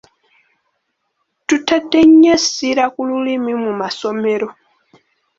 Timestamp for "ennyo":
2.05-2.29